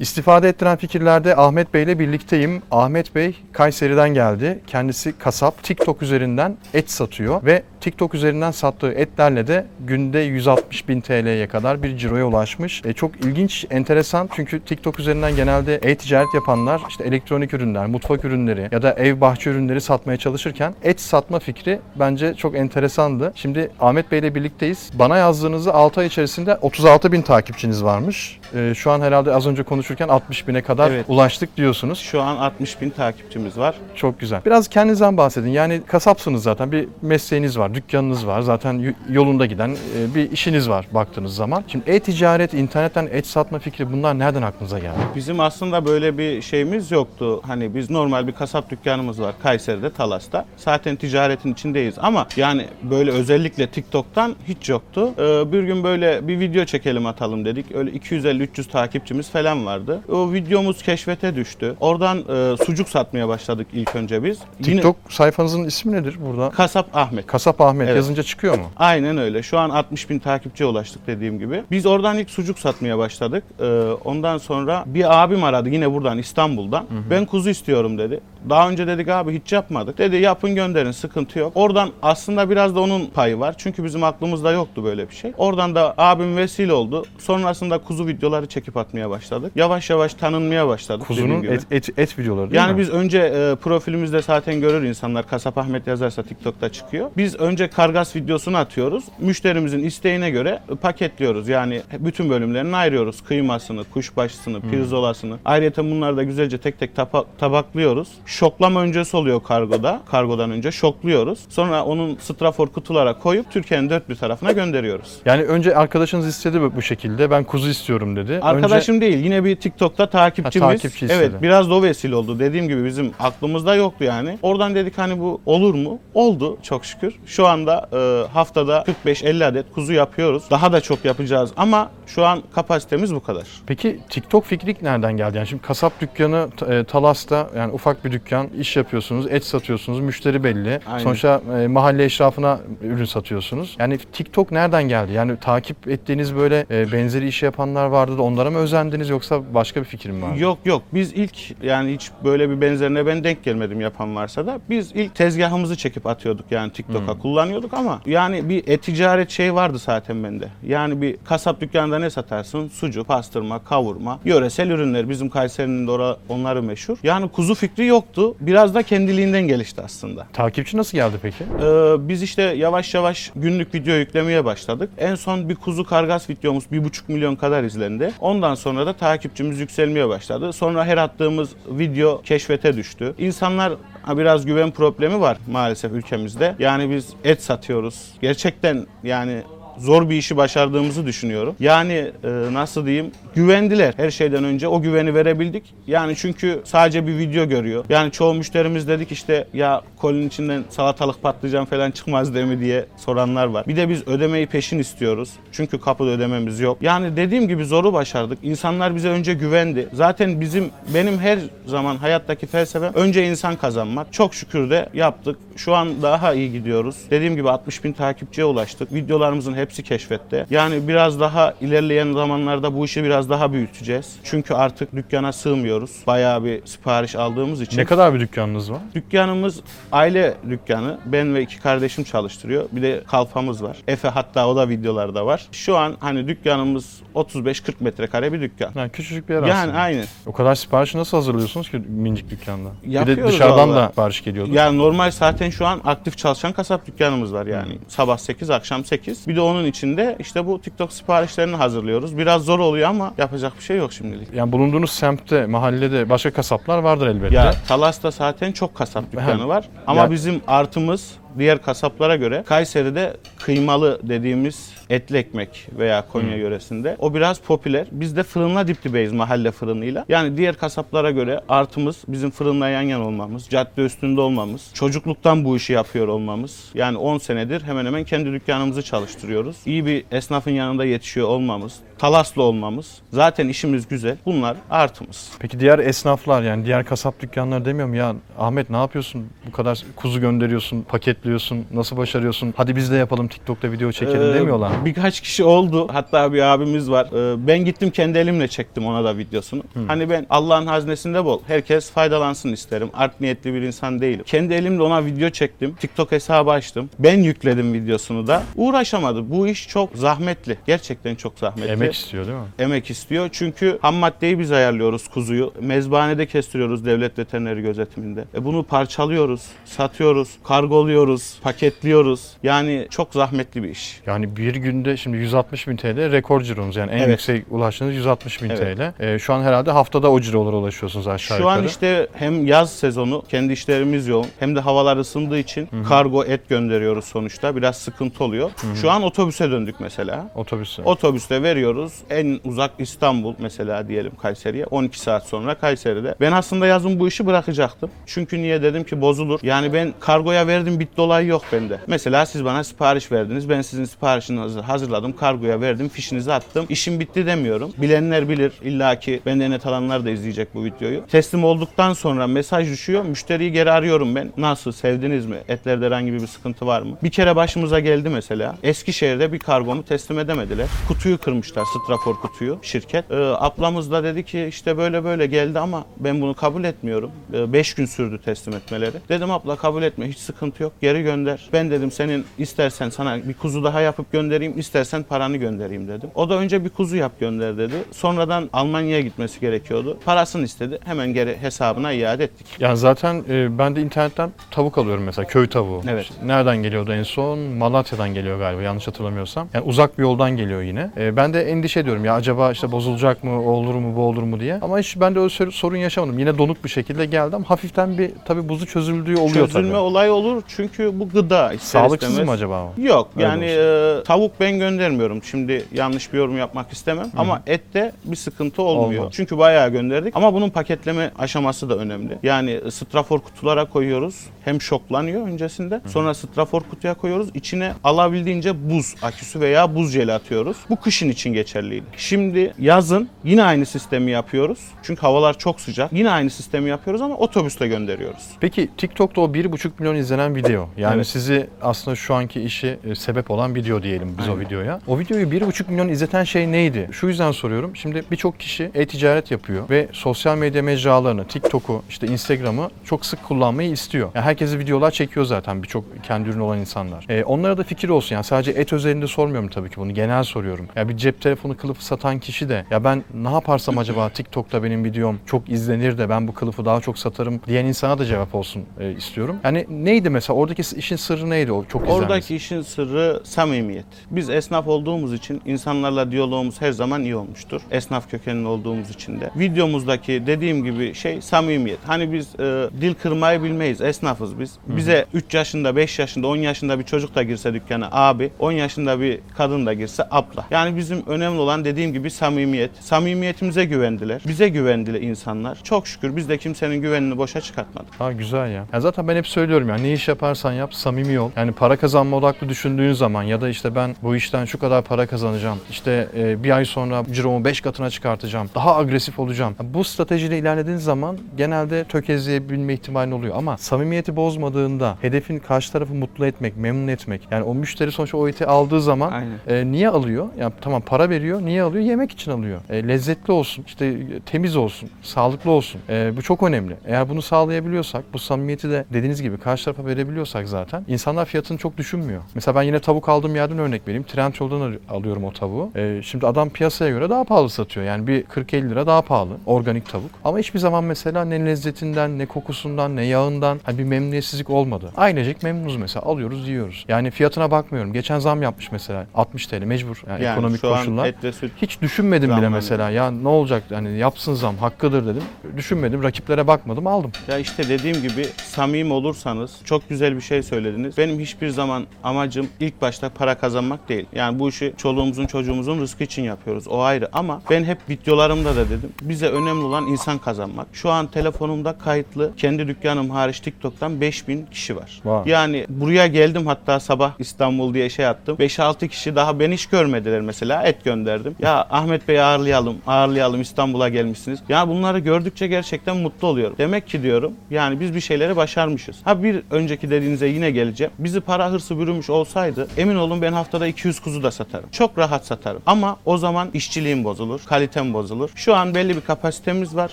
[0.00, 2.62] İstifade ettiren fikirlerde Ahmet Bey ile birlikteyim.
[2.70, 4.58] Ahmet Bey Kayseri'den geldi.
[4.66, 5.62] Kendisi kasap.
[5.62, 11.82] TikTok üzerinden et satıyor ve TikTok üzerinden sattığı etlerle de günde 160 bin TL'ye kadar
[11.82, 12.82] bir ciroya ulaşmış.
[12.84, 18.68] E, çok ilginç, enteresan çünkü TikTok üzerinden genelde e-ticaret yapanlar işte elektronik ürünler, mutfak ürünleri
[18.72, 23.32] ya da ev bahçe ürünleri satmaya çalışırken et satma fikri bence çok enteresandı.
[23.34, 24.90] Şimdi Ahmet Bey ile birlikteyiz.
[24.94, 28.40] Bana yazdığınızda 6 ay içerisinde 36 bin takipçiniz varmış.
[28.54, 31.04] E, şu an herhalde az önce konuşurken 60 bine kadar Evet.
[31.08, 31.98] ulaştık diyorsunuz.
[31.98, 33.74] Şu an 60 bin takipçimiz var.
[33.94, 34.40] Çok güzel.
[34.46, 35.48] Biraz kendinizden bahsedin.
[35.50, 36.72] Yani kasapsınız zaten.
[36.72, 38.40] Bir mesleğiniz var, dükkanınız var.
[38.40, 41.64] Zaten yolunda giden e, bir işiniz var baktığınız zaman.
[41.68, 44.98] Şimdi e-ticaret, internetten et satma fikri bunlar nereden aklınıza geldi?
[45.16, 47.42] Bizim aslında böyle bir şeyimiz yoktu.
[47.46, 50.44] Hani biz normal bir kasap dükkanımız var Kayseri'de, Talas'ta.
[50.56, 55.12] Zaten ticaretin içindeyiz ama yani böyle özellikle TikTok'tan hiç yoktu.
[55.18, 57.74] Ee, bir gün böyle bir video çekelim atalım dedik.
[57.74, 60.00] Öyle 250-300 takipçimiz falan vardı.
[60.12, 61.76] O videomuz keşfete düştü.
[61.80, 64.38] Oradan e, sucuk satmaya başladık ilk önce biz.
[64.60, 66.50] Yine TikTok sayfanızın ismi nedir burada?
[66.50, 67.26] Kasap Ahmet.
[67.26, 67.96] Kasap Ahmet Evet.
[67.96, 68.64] yazınca çıkıyor mu?
[68.76, 69.42] Aynen öyle.
[69.42, 71.62] Şu an 60 bin takipçiye ulaştık dediğim gibi.
[71.70, 73.44] Biz oradan ilk sucuk satmaya başladık.
[73.60, 73.64] Ee,
[74.04, 76.86] ondan sonra bir abim aradı yine buradan İstanbul'dan.
[77.10, 78.20] Ben kuzu istiyorum dedi.
[78.48, 79.98] Daha önce dedik abi hiç yapmadık.
[79.98, 81.52] Dedi yapın gönderin sıkıntı yok.
[81.54, 83.54] Oradan aslında biraz da onun payı var.
[83.58, 85.32] Çünkü bizim aklımızda yoktu böyle bir şey.
[85.38, 87.04] Oradan da abim vesile oldu.
[87.18, 89.52] Sonrasında kuzu videoları çekip atmaya başladık.
[89.56, 91.06] Yavaş yavaş tanınmaya başladık.
[91.06, 92.78] Kuzunun et, et, et videoları değil Yani mi?
[92.78, 97.10] biz önce e, profilimizde zaten görür insanlar Kasap Ahmet yazarsa TikTok'ta çıkıyor.
[97.16, 99.04] Biz önce kargas videosunu atıyoruz.
[99.18, 101.48] Müşterimizin isteğine göre paketliyoruz.
[101.48, 103.20] Yani bütün bölümlerini ayırıyoruz.
[103.24, 105.38] Kıymasını, kuşbaşısını, pirzolasını.
[105.44, 108.08] Ayrıca bunları da güzelce tek tek tapa- tabaklıyoruz.
[108.28, 110.00] Şoklama öncesi oluyor kargoda.
[110.10, 111.38] Kargodan önce şokluyoruz.
[111.48, 115.16] Sonra onun strafor kutulara koyup Türkiye'nin dört bir tarafına gönderiyoruz.
[115.24, 117.30] Yani önce arkadaşınız istedi bu- şekilde.
[117.30, 118.32] Ben kuzu istiyorum dedi.
[118.32, 120.66] Önce- Arkadaşım değil yine bir TikTok'ta takipçimiz.
[120.68, 121.12] Ha, takipçi istedi.
[121.12, 122.38] evet biraz da o vesile oldu.
[122.38, 124.38] Dediğim gibi bizim aklımızda yoktu yani.
[124.42, 125.98] Oradan dedik hani bu olur mu?
[126.14, 127.14] Oldu çok şükür.
[127.26, 130.42] Şu anda e, haftada 45-50 adet kuzu yapıyoruz.
[130.50, 133.46] Daha da çok yapacağız ama şu an kapasitemiz bu kadar.
[133.66, 135.36] Peki TikTok fikri nereden geldi?
[135.36, 140.44] Yani şimdi kasap dükkanı e, Talas'ta yani ufak bir dükkan iş yapıyorsunuz, et satıyorsunuz, müşteri
[140.44, 140.80] belli.
[140.86, 140.98] Aynen.
[140.98, 143.76] Sonuçta e, mahalle eşrafına ürün satıyorsunuz.
[143.78, 145.12] Yani TikTok nereden geldi?
[145.12, 149.80] Yani takip ettiğiniz böyle e, benzeri iş yapanlar vardı da onlara mı özendiniz yoksa başka
[149.80, 150.40] bir fikir mi vardı?
[150.40, 154.60] Yok yok biz ilk yani hiç böyle bir benzerine ben denk gelmedim yapan varsa da
[154.70, 160.24] biz ilk tezgahımızı çekip atıyorduk yani TikTok'a kullanıyorduk ama yani bir e-ticaret şey vardı zaten
[160.24, 160.48] bende.
[160.66, 162.68] Yani bir kasap dükkanında ne satarsın?
[162.68, 165.08] Sucuk, pastırma, kavurma, yöresel ürünler.
[165.08, 166.98] Bizim Kayseri'nin de onları meşhur.
[167.02, 168.36] Yani kuzu fikri yoktu.
[168.40, 170.26] Biraz da kendiliğinden gelişti aslında.
[170.32, 171.44] Takipçi nasıl geldi peki?
[171.44, 174.90] Ee, biz işte yavaş yavaş günlük video yüklemeye başladık.
[174.98, 178.12] En son bir kuzu kargas videomuz 1,5 milyon kadar izlendi.
[178.20, 180.52] Ondan sonra da takipçimiz yükselmeye başladı.
[180.52, 183.14] Sonra her attığımız video keşfete düştü.
[183.18, 186.54] İnsanlar ha, biraz güven problemi var maalesef ülkemizde.
[186.58, 188.12] Yani biz et satıyoruz.
[188.20, 189.42] Gerçekten yani
[189.78, 191.56] zor bir işi başardığımızı düşünüyorum.
[191.60, 195.74] Yani e, nasıl diyeyim güvendiler her şeyden önce o güveni verebildik.
[195.86, 197.84] Yani çünkü sadece bir video görüyor.
[197.88, 202.86] Yani çoğu müşterimiz dedik işte ya kolinin içinden salatalık patlıcan falan çıkmaz değil mi diye
[202.96, 203.66] soranlar var.
[203.66, 205.30] Bir de biz ödemeyi peşin istiyoruz.
[205.52, 206.78] Çünkü kapıda ödememiz yok.
[206.80, 208.38] Yani dediğim gibi zoru başardık.
[208.42, 209.88] İnsanlar bize önce güvendi.
[209.92, 214.12] Zaten bizim benim her zaman hayattaki felsefem önce insan kazanmak.
[214.12, 215.36] Çok şükür de yaptık.
[215.56, 216.96] Şu an daha iyi gidiyoruz.
[217.10, 218.92] Dediğim gibi 60 bin takipçiye ulaştık.
[218.94, 220.46] Videolarımızın hepsi keşfette.
[220.50, 224.16] Yani biraz daha ilerleyen zamanlarda bu işi biraz daha büyüteceğiz.
[224.24, 225.90] Çünkü artık dükkana sığmıyoruz.
[226.06, 227.78] Bayağı bir sipariş aldığımız için.
[227.78, 228.78] Ne kadar bir dükkanınız var?
[228.94, 229.60] Dükkanımız
[229.92, 230.98] aile dükkanı.
[231.06, 232.64] Ben ve iki kardeşim çalıştırıyor.
[232.72, 233.76] Bir de kalfamız var.
[233.88, 235.46] Efe hatta o da videolarda var.
[235.52, 238.70] Şu an hani dükkanımız 35-40 metrekare bir dükkan.
[238.74, 239.78] Yani küçücük bir yer Yani aslında.
[239.78, 240.04] aynı.
[240.26, 242.68] O kadar siparişi nasıl hazırlıyorsunuz ki minicik dükkanda?
[242.84, 243.88] bir de Yapıyoruz dışarıdan da vallahi.
[243.90, 244.50] sipariş geliyordu.
[244.54, 247.78] Yani normal zaten şu an aktif çalışan kasap dükkanımız var yani.
[247.88, 249.28] Sabah 8, akşam 8.
[249.28, 252.18] Bir de onun içinde işte bu TikTok siparişlerini hazırlıyoruz.
[252.18, 254.28] Biraz zor oluyor ama yapacak bir şey yok şimdilik.
[254.34, 257.34] Yani bulunduğunuz semtte, mahallede başka kasaplar vardır elbette.
[257.34, 259.64] Ya Talas'ta zaten çok kasap dükkanı var.
[259.86, 266.96] Ama Ya- bizim artımız diğer kasaplara göre Kayseri'de kıymalı dediğimiz etli ekmek veya Konya yöresinde
[266.98, 267.86] o biraz popüler.
[267.92, 270.04] Biz de fırınla dip dibeyiz mahalle fırınıyla.
[270.08, 275.56] Yani diğer kasaplara göre artımız bizim fırınla yan yana olmamız, cadde üstünde olmamız, çocukluktan bu
[275.56, 276.64] işi yapıyor olmamız.
[276.74, 279.56] Yani 10 senedir hemen hemen kendi dükkanımızı çalıştırıyoruz.
[279.66, 281.74] İyi bir esnafın yanında yetişiyor olmamız.
[281.98, 284.16] Talaslı olmamız, zaten işimiz güzel.
[284.26, 285.30] Bunlar artımız.
[285.38, 289.26] Peki diğer esnaflar yani diğer kasap dükkanları demiyorum ya Ahmet ne yapıyorsun?
[289.46, 292.54] Bu kadar kuzu gönderiyorsun, paketliyorsun, nasıl başarıyorsun?
[292.56, 294.70] Hadi biz de yapalım TikTok'ta video çekelim Ee, demiyorlar.
[294.70, 294.84] mı?
[294.84, 295.88] Birkaç kişi oldu.
[295.92, 297.06] Hatta bir abimiz var.
[297.06, 299.62] Ee, ben gittim kendi elimle çektim ona da videosunu.
[299.86, 301.40] Hani ben Allah'ın haznesinde bol.
[301.46, 302.90] Herkes faydalansın isterim.
[302.94, 304.24] Art niyetli bir insan değilim.
[304.26, 305.74] Kendi elimle ona video çektim.
[305.80, 306.90] TikTok hesabı açtım.
[306.98, 308.42] Ben yükledim videosunu da.
[308.56, 309.30] Uğraşamadı.
[309.30, 310.58] Bu iş çok zahmetli.
[310.66, 311.72] Gerçekten çok zahmetli.
[311.72, 312.44] Emek istiyor değil mi?
[312.58, 313.28] emek istiyor.
[313.32, 315.52] Çünkü ham maddeyi biz ayarlıyoruz kuzuyu.
[315.60, 318.24] Mezbanede kestiriyoruz devlet veterineri gözetiminde.
[318.34, 322.30] E bunu parçalıyoruz, satıyoruz, kargoluyoruz, paketliyoruz.
[322.42, 324.00] Yani çok zahmetli bir iş.
[324.06, 327.08] Yani bir günde şimdi 160 bin TL rekor ciromuz yani en Evet.
[327.08, 328.76] yüksek ulaştığınız 160 bin Evet.
[328.98, 329.02] TL.
[329.04, 331.60] Ee, şu an herhalde haftada o cirolara ulaşıyorsunuz aşağı Şu yukarı.
[331.60, 336.48] an işte hem yaz sezonu, kendi işlerimiz yoğun hem de havalar ısındığı için kargo et
[336.48, 337.56] gönderiyoruz sonuçta.
[337.56, 338.50] Biraz sıkıntı oluyor.
[338.80, 340.30] Şu an otobüse döndük mesela.
[340.34, 340.82] Otobüse.
[340.82, 341.68] Otobüste veriyoruz.
[342.10, 344.66] En uzak İstanbul mesela diyelim Kayseri'ye.
[344.66, 346.14] 12 saat sonra Kayseri'de.
[346.20, 347.90] Ben aslında yazın bu işi bırakacaktım.
[348.06, 349.40] Çünkü niye dedim ki bozulur.
[349.42, 351.78] Yani ben kargoya verdim bit dolayı yok bende.
[351.86, 353.48] Mesela siz bana sipariş verdiniz.
[353.48, 355.16] Ben sizin siparişinizi hazırladım.
[355.16, 355.88] Kargoya verdim.
[355.88, 356.66] Fişinizi attım.
[356.68, 357.72] İşim bitti demiyorum.
[357.78, 358.52] Bilenler bilir.
[358.62, 361.06] İlla ki benden net alanlar da izleyecek bu videoyu.
[361.06, 363.04] Teslim olduktan sonra mesaj düşüyor.
[363.04, 364.32] Müşteriyi geri arıyorum ben.
[364.36, 364.72] Nasıl?
[364.72, 365.36] Sevdiniz mi?
[365.48, 366.98] Etlerde herhangi bir sıkıntı var mı?
[367.02, 368.54] Bir kere başımıza geldi mesela.
[368.62, 370.66] Eskişehir'de bir kargomu teslim edemediler.
[370.88, 371.67] Kutuyu kırmışlar.
[371.68, 373.10] Strafor kutuyu şirket.
[373.10, 377.10] Ee, ablamız da dedi ki işte böyle böyle geldi ama ben bunu kabul etmiyorum.
[377.32, 378.96] 5 gün sürdü teslim etmeleri.
[379.08, 380.72] Dedim abla kabul etme hiç sıkıntı yok.
[380.80, 381.48] Geri gönder.
[381.52, 386.10] Ben dedim senin istersen sana bir kuzu daha yapıp göndereyim istersen paranı göndereyim dedim.
[386.14, 387.74] O da önce bir kuzu yap gönder dedi.
[387.92, 389.98] Sonradan Almanya'ya gitmesi gerekiyordu.
[390.04, 390.78] Parasını istedi.
[390.84, 392.46] Hemen geri hesabına iade ettik.
[392.60, 395.82] Yani zaten e, ben de internetten tavuk alıyorum mesela köy tavuğu.
[395.88, 396.02] Evet.
[396.02, 397.38] İşte nereden geliyordu en son?
[397.38, 399.48] Malatya'dan geliyor galiba yanlış hatırlamıyorsam.
[399.54, 400.90] Yani uzak bir yoldan geliyor yine.
[400.96, 404.22] E, ben de endişe ediyorum ya acaba işte bozulacak mı, o olur mu, bu olur
[404.22, 404.58] mu diye.
[404.62, 406.18] Ama hiç ben de öyle sor- sorun yaşamadım.
[406.18, 409.76] Yine donuk bir şekilde geldi ama hafiften bir tabii buzu çözüldüğü oluyor Çözülme tabii.
[409.76, 412.28] olayı olur çünkü bu gıda ister Sağlıksız istemez.
[412.28, 412.80] mı acaba o?
[412.82, 415.22] Yok Öyle yani e, tavuk ben göndermiyorum.
[415.24, 417.06] Şimdi yanlış bir yorum yapmak istemem.
[417.16, 419.00] Ama ette bir sıkıntı olmuyor.
[419.02, 419.14] Olmaz.
[419.16, 420.16] Çünkü bayağı gönderdik.
[420.16, 422.18] Ama bunun paketleme aşaması da önemli.
[422.22, 424.26] Yani strafor kutulara koyuyoruz.
[424.44, 425.80] Hem şoklanıyor öncesinde.
[425.86, 427.28] Sonra strafor kutuya koyuyoruz.
[427.34, 430.56] İçine alabildiğince buz aküsü veya buz jeli atıyoruz.
[430.70, 431.84] Bu kışın için geçerliydi.
[431.96, 434.58] Şimdi yazın yine aynı sistemi yapıyoruz.
[434.82, 435.92] Çünkü havalar çok sıcak.
[435.92, 438.28] Yine aynı sistemi yapıyoruz ama otobüste gönderiyoruz.
[438.40, 440.68] Peki TikTok'ta o 1,5 milyon izlenen video.
[440.76, 441.06] Yani Evet.
[441.06, 444.46] sizi aslında şu anki işi e, sebep olan video diyelim biz o Aynen.
[444.46, 444.80] videoya.
[444.86, 446.88] O videoyu 1,5 milyon izleten şey neydi?
[446.92, 447.76] Şu yüzden soruyorum.
[447.76, 453.70] Şimdi birçok kişi e-ticaret yapıyor ve sosyal medya mecralarını, TikTok'u, işte Instagram'ı çok sık kullanmayı
[453.70, 454.10] istiyor.
[454.14, 457.04] Yani herkesi videolar çekiyor zaten birçok kendi ürünü olan insanlar.
[457.08, 458.14] E, onlara da fikir olsun.
[458.14, 459.94] Yani sadece et özelinde sormuyorum tabii ki bunu.
[459.94, 460.68] Genel soruyorum.
[460.76, 464.84] Ya bir cep telefonu kılıfı satan kişi de ya ben ne yaparsam acaba TikTok'ta benim
[464.84, 468.64] videom çok izlenir de ben bu kılıfı daha çok satarım diyen insana da cevap olsun
[468.80, 469.36] e, istiyorum.
[469.44, 472.04] Yani neydi mesela oradaki işin sırrı neydi o çok izlenmesi?
[472.04, 473.86] Oradaki işin sırrı samimiyet.
[474.10, 477.60] Biz esnaf olduğumuz için insanlarla diyalogumuz her zaman iyi olmuştur.
[477.70, 479.30] Esnaf kökenli olduğumuz için de.
[479.36, 481.78] Videomuzdaki dediğim gibi şey samimiyet.
[481.86, 483.80] Hani biz e, dil kırmayı bilmeyiz.
[483.80, 484.58] Esnafız biz.
[484.66, 489.00] Bize 3 yaşında, 5 yaşında, 10 yaşında bir çocuk da girse dükkana abi, 10 yaşında
[489.00, 490.44] bir kadın da girse abla.
[490.50, 492.70] Yani bizim önemli olan dediğim gibi samimiyet.
[492.80, 494.22] Samimiyetimize güvendiler.
[494.28, 495.58] Bize güvendiler insanlar.
[495.64, 497.88] Çok şükür biz de kimsenin güvenini boşa çıkartmadık.
[497.98, 498.66] Ha güzel ya.
[498.72, 498.80] ya.
[498.80, 501.30] Zaten ben hep söylüyorum ya ne iş yaparsan yap samimi ol.
[501.36, 505.06] Yani para kazanma odaklı düşündüğün zaman ya da işte ben bu işten şu kadar para
[505.06, 505.58] kazanacağım.
[505.70, 508.50] İşte e, bir ay sonra ciromu 5 katına çıkartacağım.
[508.54, 509.54] Daha agresif olacağım.
[509.62, 513.36] Ya bu stratejiyle ilerlediğin zaman genelde tökezleyebilme ihtimalin oluyor.
[513.36, 517.28] Ama samimiyeti bozmadığında hedefin karşı tarafı mutlu etmek, memnun etmek.
[517.30, 519.38] Yani o müşteri sonuçta o eti aldığı zaman Aynen.
[519.48, 520.28] e, niye alıyor?
[520.38, 521.42] Yani tamam para veriyor.
[521.42, 521.84] Niye alıyor?
[521.84, 522.60] Yemek için alıyor.
[522.70, 525.80] E, lezzetli olsun, işte e, temiz olsun, sağlıklı olsun.
[525.88, 526.76] E, bu çok önemli.
[526.86, 531.76] Eğer bunu sağlayabiliyorsak, bu samimiyeti de dediğiniz gibi karşı tarafa verebiliyorsak zaten insanlar fiyatını çok
[531.76, 532.22] düşünmüyor.
[532.34, 534.02] Mesela ben yine tavuk aldığım yerden örnek vereyim.
[534.04, 535.70] Trendyol'dan al- alıyorum o tavuğu.
[535.76, 537.86] E, şimdi adam piyasaya göre daha pahalı satıyor.
[537.86, 540.10] Yani bir 40-50 lira daha pahalı organik tavuk.
[540.24, 544.92] Ama hiçbir zaman mesela ne lezzetinden, ne kokusundan, ne yağından hani bir memnuniyetsizlik olmadı.
[544.96, 546.06] Ailecek memnunuz mesela.
[546.06, 546.84] Alıyoruz, yiyoruz.
[546.88, 547.92] Yani fiyatına bakmıyorum.
[547.92, 549.06] Geçen zam yapmış mesela.
[549.14, 550.02] 60 TL mecbur.
[550.08, 551.08] Yani, Yani ekonomik şu koşullar.
[551.18, 552.90] et ve süt Hiç düşünmedim bile mesela.
[552.90, 555.22] Ya ne olacak hani yapsın zam hakkıdır dedim.
[555.56, 556.02] Düşünmedim.
[556.02, 557.12] Rakiplere bakmadım aldım.
[557.28, 560.98] Ya işte dediğim gibi samimi olursanız çok güzel bir şey söylediniz.
[560.98, 564.06] Benim hiçbir zaman amacım ilk başta para kazanmak değil.
[564.12, 566.68] Yani bu işi çoluğumuzun çocuğumuzun rızkı için yapıyoruz.
[566.68, 568.92] O ayrı ama ben hep videolarımda da dedim.
[569.02, 570.66] Bize önemli olan insan kazanmak.
[570.72, 575.00] Şu an telefonumda kayıtlı kendi dükkanım hariç TikTok'tan 5000 kişi var.
[575.04, 575.22] Vay.
[575.26, 578.36] Yani buraya geldim hatta sabah İstanbul diye şey attım.
[578.36, 580.62] 5-6 kişi daha beni hiç görmediler mesela.
[580.62, 581.36] Et gönderdim.
[581.38, 584.38] Ya Ahmet Bey'i ağırlayalım, ağırlayalım İstanbul'a gelmişsiniz.
[584.48, 586.56] Ya bunları gördükçe gerçekten mutlu oluyorum.
[586.58, 588.96] Demek ki diyorum yani biz bir şeyleri başarmışız.
[589.04, 590.92] Ha bir önceki dediğinize yine geleceğim.
[590.98, 594.68] Bizi para hırsı bürümüş olsaydı emin olun ben haftada 200 kuzu da satarım.
[594.72, 595.62] Çok rahat satarım.
[595.66, 598.30] Ama o zaman işçiliğim bozulur, kalitem bozulur.
[598.34, 599.90] Şu an belli bir kapasitemiz var.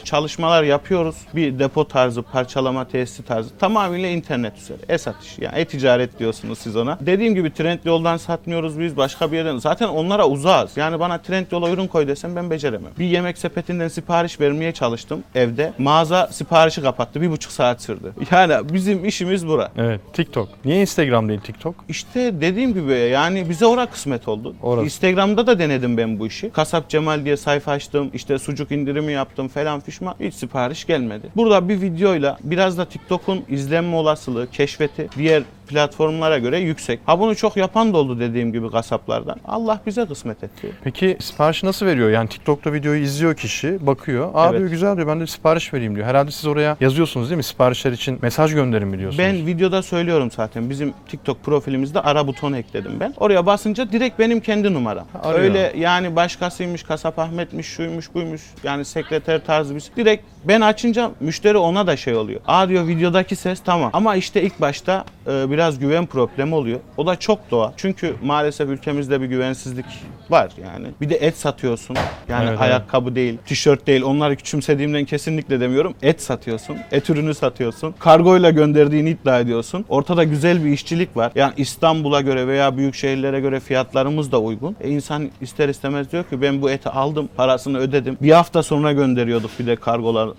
[0.03, 1.15] Çalışmalar yapıyoruz.
[1.35, 3.57] Bir depo tarzı, parçalama tesisi tarzı.
[3.57, 4.77] Tamamıyla internet üzeri.
[4.89, 5.39] E-satış.
[5.39, 6.97] Yani e-ticaret diyorsunuz siz ona.
[7.01, 8.97] Dediğim gibi trend yoldan satmıyoruz biz.
[8.97, 9.57] Başka bir yerden.
[9.57, 10.77] Zaten onlara uzağız.
[10.77, 12.91] Yani bana trend yola ürün koy desem ben beceremem.
[12.99, 15.73] Bir yemek sepetinden sipariş vermeye çalıştım evde.
[15.77, 17.21] Mağaza siparişi kapattı.
[17.21, 18.13] Bir buçuk saat sürdü.
[18.31, 19.71] Yani bizim işimiz bura.
[19.77, 20.01] Evet.
[20.13, 20.49] TikTok.
[20.65, 21.75] Niye Instagram değil TikTok?
[21.89, 24.55] İşte dediğim gibi yani bize ora kısmet oldu.
[24.61, 24.85] Orası.
[24.85, 26.49] Instagram'da da denedim ben bu işi.
[26.49, 28.11] Kasap Cemal diye sayfa açtım.
[28.13, 30.15] İşte sucuk indirimi yaptım falan fişman.
[30.19, 31.27] Hiç sipariş gelmedi.
[31.35, 36.99] Burada bir videoyla biraz da TikTok'un izlenme olasılığı, keşfeti diğer platformlara göre yüksek.
[37.05, 39.35] Ha bunu çok yapan da oldu dediğim gibi kasaplardan.
[39.45, 40.71] Allah bize kısmet etti.
[40.83, 42.09] Peki siparişi nasıl veriyor?
[42.09, 44.31] Yani TikTok'ta videoyu izliyor kişi, bakıyor.
[44.33, 44.59] Aa Evet.
[44.59, 46.07] diyor güzel diyor ben de sipariş vereyim diyor.
[46.07, 47.43] Herhalde siz oraya yazıyorsunuz değil mi?
[47.43, 49.23] Siparişler için mesaj gönderin mi diyorsunuz?
[49.25, 50.69] Ben videoda söylüyorum zaten.
[50.69, 53.13] Bizim TikTok profilimizde ara butonu ekledim ben.
[53.17, 55.05] Oraya basınca direkt benim kendi numaram.
[55.23, 55.43] Arıyor.
[55.43, 58.41] Öyle yani başkasıymış, kasap Ahmet'miş, şuymuş, buymuş.
[58.63, 59.83] Yani sekreter tarzı bir.
[59.97, 62.41] Direkt ben açınca müşteri ona da şey oluyor.
[62.47, 63.89] Aa diyor videodaki ses tamam.
[63.93, 66.79] Ama işte ilk başta e, biraz güven problemi oluyor.
[66.97, 67.71] O da çok doğal.
[67.77, 69.85] Çünkü maalesef ülkemizde bir güvensizlik
[70.29, 70.87] var yani.
[71.01, 71.97] Bir de et satıyorsun.
[72.29, 74.01] Yani Evet, ayakkabı değil, tişört değil.
[74.01, 75.93] Onları küçümsediğimden kesinlikle demiyorum.
[76.01, 76.77] Et satıyorsun.
[76.91, 77.95] Et ürünü satıyorsun.
[77.99, 79.85] Kargoyla gönderdiğini iddia ediyorsun.
[79.89, 81.31] Ortada güzel bir işçilik var.
[81.35, 84.75] Yani İstanbul'a göre veya büyük şehirlere göre fiyatlarımız da uygun.
[84.81, 88.17] E insan ister istemez diyor ki ben bu eti aldım, parasını ödedim.
[88.21, 89.75] Bir hafta sonra gönderiyorduk bir de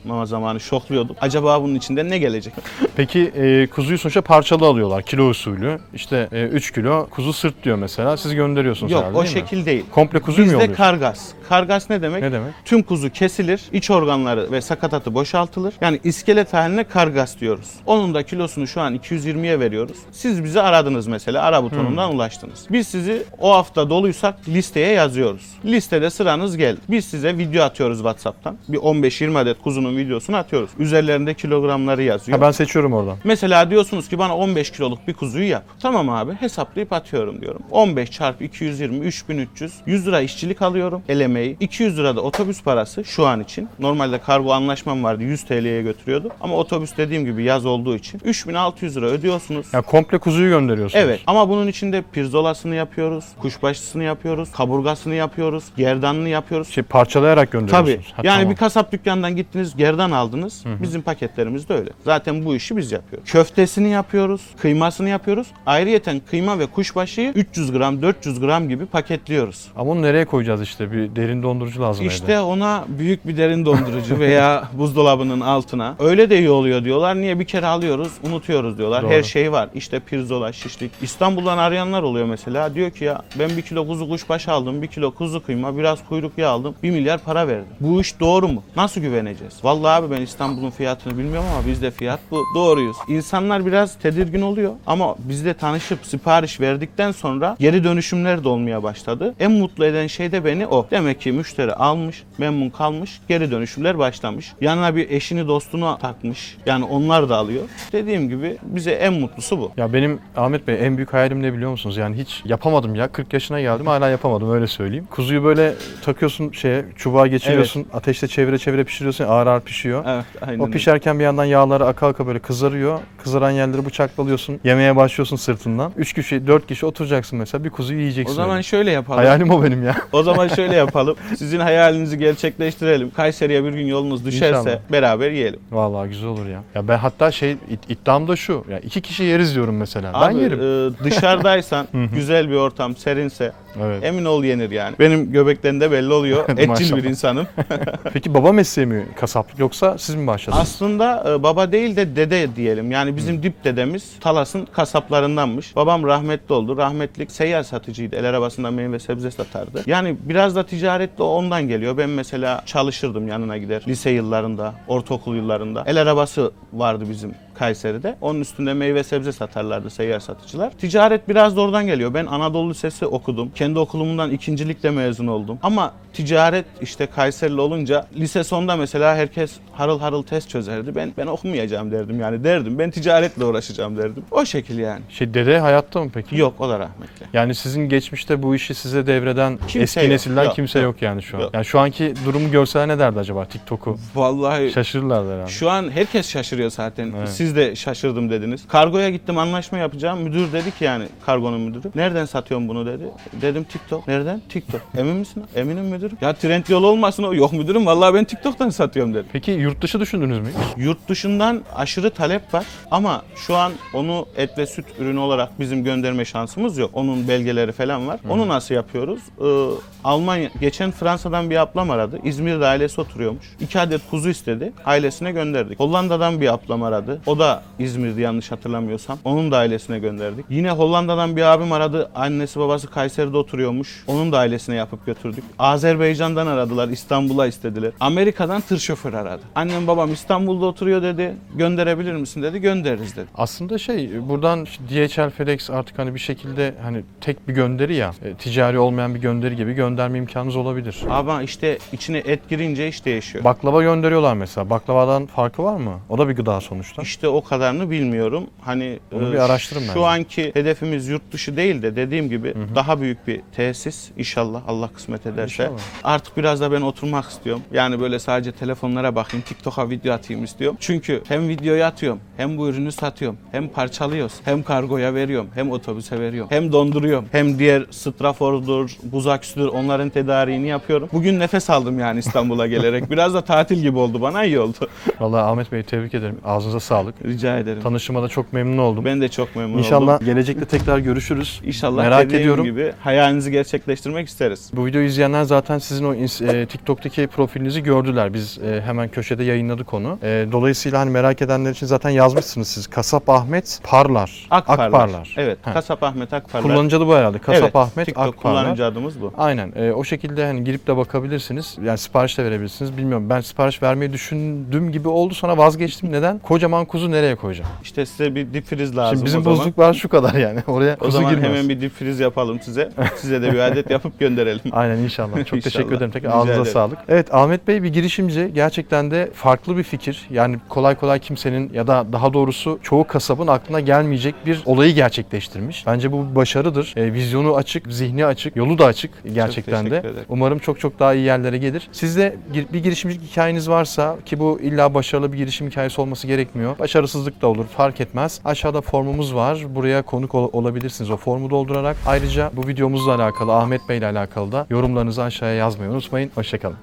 [0.02, 1.16] kargolama zamanı şokluyorduk.
[1.20, 2.54] Acaba bunun içinde ne gelecek?
[2.96, 5.78] Peki e, kuzuyu sonuçta parçalı alıyorlar kilo usulü.
[5.94, 8.16] İşte 3 kilo kuzu sırt diyor mesela.
[8.16, 9.40] Siz gönderiyorsunuz Yok herhalde o değil mi?
[9.40, 9.84] şekil değil.
[9.90, 11.28] Komple kuzuyu mu Bizde kargas.
[11.48, 12.22] Kargas ne demek?
[12.22, 12.54] Ne demek?
[12.64, 15.74] Tüm kuzu kesilir, iç organları ve sakatatı boşaltılır.
[15.80, 17.70] Yani iskelet haline kargas diyoruz.
[17.86, 19.96] Onun da kilosunu şu an 220'ye veriyoruz.
[20.12, 22.14] Siz bizi aradınız mesela, ara butonundan Hmm.
[22.16, 22.66] ulaştınız.
[22.70, 25.42] Biz sizi o hafta doluysak listeye yazıyoruz.
[25.64, 26.80] Listede sıranız geldi.
[26.90, 28.56] Biz size video atıyoruz WhatsApp'tan.
[28.68, 30.70] Bir 15-20 adet kuzunun videosunu atıyoruz.
[30.78, 32.38] Üzerlerinde kilogramları yazıyor.
[32.38, 33.16] Ha, ben seçiyorum oradan.
[33.24, 35.64] Mesela diyorsunuz ki bana 15 kiloluk bir kuzuyu yap.
[35.82, 37.62] Tamam abi hesaplayıp atıyorum diyorum.
[37.70, 41.56] 15 çarpı 220 3300 100 lira işçilik alıyorum el emeği.
[41.60, 43.68] 200 lira da otobüs parası şu an için.
[43.78, 46.30] Normalde kargo anlaşmam vardı 100 TL'ye götürüyordu.
[46.40, 49.66] Ama otobüs dediğim gibi yaz olduğu için 3600 lira ödüyorsunuz.
[49.72, 51.04] Ya komple kuzuyu gönderiyorsunuz.
[51.04, 56.68] Evet ama bunun içinde pirzolasını yapıyoruz, kuşbaşısını yapıyoruz, kaburgasını yapıyoruz, gerdanını yapıyoruz.
[56.68, 57.60] Şey parçalayarak Tabii.
[57.60, 58.12] gönderiyorsunuz.
[58.16, 58.50] Ha, yani tamam.
[58.50, 60.64] bir kasap dükkanından gittiniz gerdan aldınız.
[60.82, 61.90] Bizim paketlerimiz de öyle.
[62.04, 63.30] Zaten bu işi biz yapıyoruz.
[63.30, 65.46] Köftesini yapıyoruz, kıymasını yapıyoruz.
[65.66, 69.66] Ayrıyeten kıyma ve kuşbaşıyı 300 gram, 400 gram gibi paketliyoruz.
[69.76, 70.92] Ama onu nereye koyacağız işte?
[70.92, 72.40] Bir derin dondurucu lazım İşte evde.
[72.40, 75.94] ona büyük bir derin dondurucu veya buzdolabının altına.
[75.98, 77.16] Öyle de iyi oluyor diyorlar.
[77.16, 79.02] Niye bir kere alıyoruz, unutuyoruz diyorlar.
[79.02, 79.10] Doğru.
[79.10, 79.68] Her şey var.
[79.74, 80.90] İşte pirzola, şişlik.
[81.02, 82.74] İstanbul'dan arayanlar oluyor mesela.
[82.74, 86.38] Diyor ki ya ben bir kilo kuzu kuşbaşı aldım, bir kilo kuzu kıyma, biraz kuyruk
[86.38, 86.74] yağı aldım.
[86.82, 87.66] Bir milyar para verdim.
[87.80, 88.62] Bu iş doğru mu?
[88.76, 89.54] Nasıl güveneceğiz?
[89.64, 92.44] Vallahi abi ben İstanbul'un fiyatını bilmiyorum ama bizde fiyat bu.
[92.54, 92.96] Doğruyuz.
[93.08, 99.34] İnsanlar biraz tedirgin oluyor ama bizle tanışıp sipariş verdikten sonra geri dönüşümler de olmaya başladı.
[99.40, 100.86] En mutlu eden şey de beni o.
[100.90, 104.52] Demek ki müşteri almış, memnun kalmış, geri dönüşümler başlamış.
[104.60, 106.56] Yanına bir eşini dostunu takmış.
[106.66, 107.62] Yani onlar da alıyor.
[107.92, 109.72] Dediğim gibi bize en mutlusu bu.
[109.76, 111.96] Ya benim Ahmet Bey en büyük hayalim ne biliyor musunuz?
[111.96, 113.08] Yani hiç yapamadım ya.
[113.08, 115.08] 40 yaşına geldim hala yapamadım öyle söyleyeyim.
[115.10, 117.86] Kuzuyu böyle takıyorsun şeye çubuğa geçiriyorsun.
[117.92, 119.24] Ateşte çevire çevire pişiriyorsun.
[119.24, 120.04] Ağır ağır pişiyor.
[120.08, 123.00] Evet, aynen O pişerken bir yandan yağları aka aka böyle kızarıyor.
[123.22, 124.60] Kızaran yerleri bıçakla alıyorsun.
[124.64, 125.92] Yemeye başlıyorsun sırtından.
[125.96, 128.32] 3 kişi 4 kişi oturacaksın mesela bir kuzuyu yiyeceksin.
[128.32, 128.62] O zaman öyle.
[128.62, 129.18] şöyle yapalım.
[129.18, 129.94] Hayalim o benim ya.
[130.12, 131.05] O zaman şöyle yapalım.
[131.36, 133.10] Sizin hayalinizi gerçekleştirelim.
[133.10, 134.78] Kayseri'ye bir gün yolunuz düşerse İnşallah.
[134.92, 135.60] beraber yiyelim.
[135.70, 136.62] Vallahi güzel olur ya.
[136.74, 138.64] Ya ben hatta şey id- iddiam da şu.
[138.70, 140.12] Ya iki kişi yeriz diyorum mesela.
[140.14, 140.60] ben Abi, yerim.
[140.60, 143.52] e, dışarıdaysan, güzel bir ortam, serinse
[143.84, 144.04] evet.
[144.04, 144.96] emin ol yenir yani.
[144.98, 146.48] Benim göbeklerinde belli oluyor.
[146.58, 147.46] Etçil bir insanım.
[148.12, 150.62] Peki baba mesleği mi kasaplık yoksa siz mi başladınız?
[150.62, 152.90] Aslında e, baba değil de dede diyelim.
[152.90, 155.76] Yani bizim dip dedemiz Talas'ın kasaplarındanmış.
[155.76, 156.76] Babam rahmetli oldu.
[156.76, 158.16] Rahmetlik seyyar satıcıydı.
[158.16, 159.82] El arabasında meyve sebze satardı.
[159.86, 161.98] Yani biraz da ticaret de ondan geliyor.
[161.98, 163.82] Ben mesela çalışırdım yanına gider.
[163.88, 165.84] Lise yıllarında, ortaokul yıllarında.
[165.86, 168.16] El arabası vardı bizim Kayseri'de.
[168.20, 170.70] Onun üstünde meyve sebze satarlardı seyyar satıcılar.
[170.70, 172.14] Ticaret biraz da oradan geliyor.
[172.14, 173.50] Ben Anadolu Lisesi okudum.
[173.54, 175.58] Kendi okulumdan ikincilikle mezun oldum.
[175.62, 180.94] Ama ticaret işte Kayserili olunca lise sonunda mesela herkes harıl harıl test çözerdi.
[180.94, 182.78] Ben ben okumayacağım derdim yani derdim.
[182.78, 184.24] Ben ticaretle uğraşacağım derdim.
[184.30, 185.00] O şekil yani.
[185.08, 186.36] Şey dede hayatta mı peki?
[186.36, 187.26] Yok o da rahmetli.
[187.32, 190.08] Yani sizin geçmişte bu işi size devreden Kimse eski yok.
[190.08, 190.86] nesilden Yok, kimse yok.
[190.86, 191.40] yok, yani şu an.
[191.40, 191.50] Yok.
[191.54, 193.96] Yani şu anki durumu görseler ne derdi acaba TikTok'u?
[194.14, 195.50] Vallahi Şaşırırlardı herhalde.
[195.50, 197.12] Şu an herkes şaşırıyor zaten.
[197.18, 197.28] Evet.
[197.28, 198.68] Siz de şaşırdım dediniz.
[198.68, 200.20] Kargoya gittim anlaşma yapacağım.
[200.22, 201.82] Müdür dedi ki yani kargonun müdürü.
[201.94, 203.04] Nereden satıyorsun bunu dedi.
[203.42, 204.08] Dedim TikTok.
[204.08, 204.42] Nereden?
[204.48, 204.80] TikTok.
[204.98, 205.44] Emin misin?
[205.54, 206.18] Eminim müdürüm.
[206.20, 207.34] Ya trend yol olmasın o.
[207.34, 209.26] Yok müdürüm vallahi ben TikTok'tan satıyorum dedim.
[209.32, 210.48] Peki yurt dışı düşündünüz mü?
[210.48, 210.84] hiç?
[210.84, 215.84] Yurt dışından aşırı talep var ama şu an onu et ve süt ürünü olarak bizim
[215.84, 216.90] gönderme şansımız yok.
[216.94, 218.20] Onun belgeleri falan var.
[218.28, 219.20] Onu nasıl yapıyoruz?
[219.40, 222.18] Ee, Almanya, geçen Fransa'dan bir ablam aradı.
[222.24, 223.46] İzmir'de ailesi oturuyormuş.
[223.60, 224.72] İki adet kuzu istedi.
[224.84, 225.80] Ailesine gönderdik.
[225.80, 227.20] Hollanda'dan bir ablam aradı.
[227.26, 229.18] O da İzmir'de yanlış hatırlamıyorsam.
[229.24, 230.44] Onun da ailesine gönderdik.
[230.50, 232.10] Yine Hollanda'dan bir abim aradı.
[232.14, 234.04] Annesi babası Kayseri'de oturuyormuş.
[234.06, 235.44] Onun da ailesine yapıp götürdük.
[235.58, 236.88] Azerbaycan'dan aradılar.
[236.88, 237.92] İstanbul'a istediler.
[238.00, 239.42] Amerika'dan tır şoförü aradı.
[239.54, 241.34] Annem babam İstanbul'da oturuyor dedi.
[241.54, 242.60] Gönderebilir misin dedi.
[242.60, 243.26] Göndeririz dedi.
[243.34, 248.12] Aslında şey buradan işte DHL, FedEx artık hani bir şekilde hani tek bir gönderi ya
[248.24, 250.96] e, ticari olmayan bir gönderi gibi gönderme imkanınız olabilir.
[251.10, 253.44] Ama işte içine et girince iş değişiyor.
[253.44, 254.70] Baklava gönderiyorlar mesela.
[254.70, 256.00] Baklavadan farkı var mı?
[256.08, 257.02] O da bir gıda sonuçta.
[257.02, 258.46] İşte o kadarını bilmiyorum.
[258.60, 260.06] Hani Bunu e, bir araştırın Şu bence.
[260.06, 265.26] anki hedefimiz yurt dışı değil de dediğim gibi daha büyük bir tesis inşallah Allah kısmet
[265.26, 265.64] ederse.
[265.64, 265.78] İnşallah.
[266.04, 267.62] Artık biraz da ben oturmak istiyorum.
[267.72, 270.76] Yani böyle sadece telefonlara bakayım, TikTok'a video atayım istiyorum.
[270.80, 276.20] Çünkü hem videoyu atıyorum, hem bu ürünü satıyorum, hem parçalıyoruz, hem kargoya veriyorum, hem otobüse
[276.20, 281.08] veriyorum, hem donduruyorum, hem diğer strafordur, buz aksüdür onların tedariğini yapıyorum.
[281.12, 283.10] Bugün nefes aldım yani İstanbul'a gelerek.
[283.10, 284.76] Biraz da tatil gibi oldu bana iyi oldu.
[285.20, 286.38] Vallahi Ahmet Bey tebrik ederim.
[286.44, 287.14] Ağzınıza sağlık.
[287.24, 287.82] Rica ederim.
[287.82, 289.04] Tanışıma da çok memnun oldum.
[289.04, 290.26] Ben de çok memnun İnşallah oldum.
[290.26, 291.60] gelecekte tekrar görüşürüz.
[291.64, 292.64] İnşallah Merak ediyorum.
[292.64, 294.70] gibi hayalinizi gerçekleştirmek isteriz.
[294.74, 298.34] Bu videoyu izleyenler zaten sizin o e, TikTok'taki profilinizi gördüler.
[298.34, 300.18] Biz e, hemen köşede yayınladık onu.
[300.22, 302.86] E, dolayısıyla hani merak edenler için zaten yazmışsınız siz.
[302.86, 304.46] Kasap Ahmet Parlar.
[304.50, 305.34] Akparlar.
[305.36, 305.58] Evet.
[305.62, 305.72] Ha.
[305.72, 306.72] Kasap Ahmet Akparlar.
[306.72, 307.38] Kullanıcı adı bu herhalde.
[307.38, 308.62] Kasap evet, Ahmet TikTok Akparlar.
[308.62, 309.32] kullanıcı adımız bu.
[309.38, 309.72] Aynen.
[309.76, 311.76] E, o şekilde hani girip de bakabilirsiniz.
[311.84, 312.96] Yani sipariş de verebilirsiniz.
[312.96, 313.30] Bilmiyorum.
[313.30, 315.34] Ben sipariş vermeyi düşündüğüm gibi oldu.
[315.34, 316.12] Sonra vazgeçtim.
[316.12, 316.38] Neden?
[316.38, 317.70] Kocaman kuzu nereye koyacağım?
[317.82, 319.58] İşte size bir dip friz lazım Şimdi bizim o zaman.
[319.58, 320.60] buzluklar şu kadar yani.
[320.66, 321.48] Oraya O kuzu zaman girmez.
[321.50, 322.90] hemen bir dip friz yapalım size.
[323.16, 324.60] Size de bir adet yapıp gönderelim.
[324.72, 325.30] Aynen inşallah.
[325.36, 325.60] Çok İnşallah.
[325.62, 326.10] teşekkür ederim.
[326.10, 326.72] Tekrar Rica ağzınıza ederim.
[326.72, 326.98] sağlık.
[327.08, 328.50] Evet Ahmet Bey bir girişimci.
[328.54, 330.26] Gerçekten de farklı bir fikir.
[330.30, 335.86] Yani kolay kolay kimsenin ya da daha doğrusu çoğu kasabın aklına gelmeyecek bir olayı gerçekleştirmiş.
[335.86, 336.92] Bence bu bir başarıdır.
[336.96, 339.88] E, vizyonu açık, zihni açık, yolu da açık gerçekten de.
[339.90, 340.26] teşekkür ederim.
[340.28, 341.88] Umarım çok çok daha iyi yerlere gelir.
[341.92, 346.78] Sizde gir- bir girişimcilik hikayeniz varsa ki bu illa başarılı bir girişim hikayesi olması gerekmiyor.
[346.96, 348.40] Başarısızlık da olur fark etmez.
[348.44, 349.58] Aşağıda formumuz var.
[349.74, 351.96] Buraya konuk ol- olabilirsiniz o formu doldurarak.
[352.06, 356.30] Ayrıca bu videomuzla alakalı Ahmet Bey ile alakalı da yorumlarınızı aşağıya yazmayı unutmayın.
[356.34, 356.76] Hoşçakalın.